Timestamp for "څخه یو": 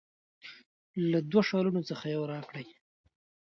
1.89-2.23